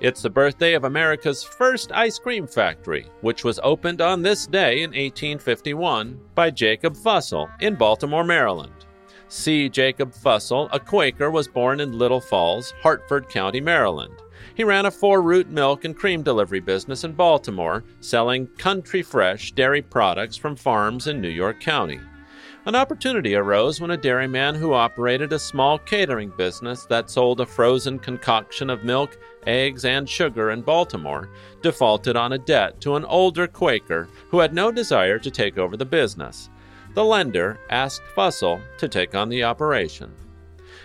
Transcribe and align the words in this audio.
It's 0.00 0.22
the 0.22 0.30
birthday 0.30 0.74
of 0.74 0.84
America's 0.84 1.44
first 1.44 1.92
ice 1.92 2.18
cream 2.18 2.46
factory, 2.46 3.06
which 3.20 3.44
was 3.44 3.60
opened 3.62 4.00
on 4.00 4.22
this 4.22 4.46
day 4.46 4.82
in 4.82 4.90
1851 4.90 6.18
by 6.34 6.50
Jacob 6.50 6.96
Fussell 6.96 7.48
in 7.60 7.76
Baltimore, 7.76 8.24
Maryland. 8.24 8.72
C. 9.28 9.68
Jacob 9.68 10.12
Fussell, 10.12 10.68
a 10.72 10.80
Quaker, 10.80 11.30
was 11.30 11.48
born 11.48 11.80
in 11.80 11.98
Little 11.98 12.20
Falls, 12.20 12.74
Harford 12.82 13.28
County, 13.28 13.60
Maryland. 13.60 14.14
He 14.54 14.64
ran 14.64 14.86
a 14.86 14.90
four 14.90 15.22
route 15.22 15.48
milk 15.48 15.84
and 15.84 15.96
cream 15.96 16.22
delivery 16.22 16.60
business 16.60 17.04
in 17.04 17.12
Baltimore, 17.12 17.84
selling 18.00 18.46
country 18.58 19.02
fresh 19.02 19.52
dairy 19.52 19.82
products 19.82 20.36
from 20.36 20.56
farms 20.56 21.06
in 21.06 21.20
New 21.20 21.28
York 21.28 21.60
County. 21.60 22.00
An 22.66 22.74
opportunity 22.74 23.34
arose 23.34 23.78
when 23.78 23.90
a 23.90 23.96
dairyman 23.96 24.54
who 24.54 24.72
operated 24.72 25.34
a 25.34 25.38
small 25.38 25.78
catering 25.78 26.30
business 26.30 26.86
that 26.86 27.10
sold 27.10 27.40
a 27.40 27.46
frozen 27.46 27.98
concoction 27.98 28.70
of 28.70 28.84
milk, 28.84 29.18
eggs, 29.46 29.84
and 29.84 30.08
sugar 30.08 30.50
in 30.50 30.62
Baltimore 30.62 31.28
defaulted 31.60 32.16
on 32.16 32.32
a 32.32 32.38
debt 32.38 32.80
to 32.80 32.96
an 32.96 33.04
older 33.04 33.46
Quaker 33.46 34.08
who 34.30 34.38
had 34.38 34.54
no 34.54 34.72
desire 34.72 35.18
to 35.18 35.30
take 35.30 35.58
over 35.58 35.76
the 35.76 35.84
business. 35.84 36.48
The 36.94 37.04
lender 37.04 37.58
asked 37.68 38.02
Fussell 38.16 38.62
to 38.78 38.88
take 38.88 39.14
on 39.14 39.28
the 39.28 39.44
operation. 39.44 40.10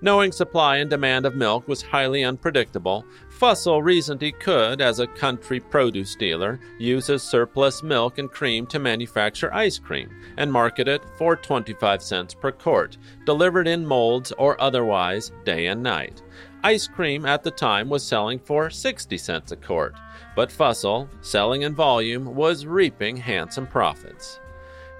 Knowing 0.00 0.32
supply 0.32 0.76
and 0.78 0.90
demand 0.90 1.26
of 1.26 1.34
milk 1.34 1.66
was 1.68 1.82
highly 1.82 2.24
unpredictable, 2.24 3.04
Fussell 3.28 3.82
reasoned 3.82 4.22
he 4.22 4.30
could, 4.30 4.80
as 4.80 5.00
a 5.00 5.06
country 5.06 5.58
produce 5.58 6.14
dealer, 6.14 6.60
use 6.78 7.08
his 7.08 7.22
surplus 7.22 7.82
milk 7.82 8.18
and 8.18 8.30
cream 8.30 8.66
to 8.66 8.78
manufacture 8.78 9.52
ice 9.52 9.78
cream 9.78 10.08
and 10.36 10.52
market 10.52 10.86
it 10.86 11.02
for 11.16 11.34
25 11.34 12.02
cents 12.02 12.34
per 12.34 12.52
quart, 12.52 12.96
delivered 13.26 13.66
in 13.66 13.84
molds 13.84 14.32
or 14.32 14.60
otherwise 14.60 15.32
day 15.44 15.66
and 15.66 15.82
night. 15.82 16.22
Ice 16.64 16.86
cream 16.86 17.26
at 17.26 17.42
the 17.42 17.50
time 17.50 17.88
was 17.88 18.06
selling 18.06 18.38
for 18.38 18.70
60 18.70 19.18
cents 19.18 19.50
a 19.50 19.56
quart, 19.56 19.94
but 20.36 20.50
Fussell, 20.50 21.08
selling 21.20 21.62
in 21.62 21.74
volume, 21.74 22.36
was 22.36 22.66
reaping 22.66 23.16
handsome 23.16 23.66
profits. 23.66 24.38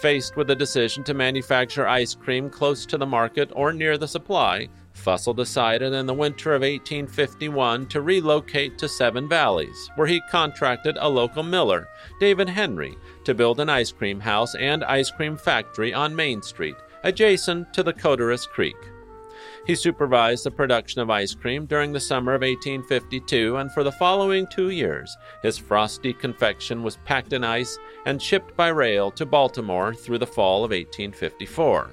Faced 0.00 0.36
with 0.36 0.48
the 0.48 0.54
decision 0.54 1.02
to 1.04 1.14
manufacture 1.14 1.88
ice 1.88 2.14
cream 2.14 2.50
close 2.50 2.84
to 2.84 2.98
the 2.98 3.06
market 3.06 3.50
or 3.54 3.72
near 3.72 3.96
the 3.96 4.06
supply, 4.06 4.68
Fussell 4.92 5.34
decided 5.34 5.94
in 5.94 6.04
the 6.04 6.12
winter 6.12 6.54
of 6.54 6.60
1851 6.60 7.86
to 7.86 8.02
relocate 8.02 8.76
to 8.76 8.90
Seven 8.90 9.26
Valleys, 9.26 9.90
where 9.94 10.06
he 10.06 10.20
contracted 10.30 10.98
a 11.00 11.08
local 11.08 11.42
miller, 11.42 11.88
David 12.20 12.48
Henry, 12.48 12.96
to 13.24 13.34
build 13.34 13.58
an 13.58 13.70
ice 13.70 13.90
cream 13.90 14.20
house 14.20 14.54
and 14.56 14.84
ice 14.84 15.10
cream 15.10 15.34
factory 15.34 15.94
on 15.94 16.14
Main 16.14 16.42
Street, 16.42 16.76
adjacent 17.02 17.72
to 17.72 17.82
the 17.82 17.94
Codorus 17.94 18.46
Creek. 18.46 18.76
He 19.66 19.74
supervised 19.74 20.44
the 20.44 20.50
production 20.50 21.00
of 21.00 21.10
ice 21.10 21.34
cream 21.34 21.66
during 21.66 21.92
the 21.92 22.00
summer 22.00 22.34
of 22.34 22.42
1852, 22.42 23.56
and 23.56 23.72
for 23.72 23.82
the 23.82 23.92
following 23.92 24.46
two 24.46 24.70
years, 24.70 25.16
his 25.42 25.58
frosty 25.58 26.12
confection 26.12 26.82
was 26.82 26.98
packed 27.04 27.32
in 27.32 27.44
ice 27.44 27.78
and 28.06 28.20
shipped 28.20 28.56
by 28.56 28.68
rail 28.68 29.10
to 29.12 29.26
Baltimore 29.26 29.94
through 29.94 30.18
the 30.18 30.26
fall 30.26 30.64
of 30.64 30.70
1854. 30.70 31.90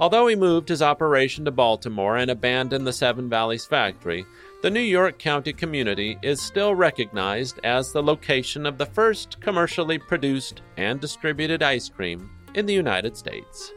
Although 0.00 0.28
he 0.28 0.36
moved 0.36 0.68
his 0.68 0.82
operation 0.82 1.44
to 1.44 1.50
Baltimore 1.50 2.18
and 2.18 2.30
abandoned 2.30 2.86
the 2.86 2.92
Seven 2.92 3.28
Valleys 3.28 3.64
factory, 3.64 4.24
the 4.62 4.70
New 4.70 4.80
York 4.80 5.18
County 5.18 5.52
community 5.52 6.18
is 6.22 6.40
still 6.40 6.74
recognized 6.74 7.58
as 7.64 7.92
the 7.92 8.02
location 8.02 8.64
of 8.64 8.78
the 8.78 8.86
first 8.86 9.40
commercially 9.40 9.98
produced 9.98 10.62
and 10.76 11.00
distributed 11.00 11.62
ice 11.62 11.88
cream 11.88 12.30
in 12.54 12.66
the 12.66 12.74
United 12.74 13.16
States. 13.16 13.72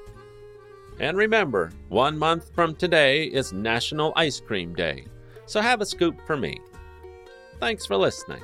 And 1.01 1.17
remember, 1.17 1.72
one 1.89 2.16
month 2.16 2.53
from 2.53 2.75
today 2.75 3.23
is 3.23 3.53
National 3.53 4.13
Ice 4.16 4.39
Cream 4.39 4.75
Day, 4.75 5.07
so 5.47 5.59
have 5.59 5.81
a 5.81 5.85
scoop 5.85 6.22
for 6.28 6.38
me. 6.38 6.62
Thanks 7.59 7.88
for 7.88 7.97
listening. 7.97 8.44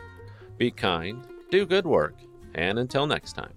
Be 0.58 0.72
kind, 0.72 1.24
do 1.52 1.68
good 1.68 1.86
work, 1.86 2.16
and 2.56 2.80
until 2.80 3.06
next 3.06 3.34
time. 3.34 3.54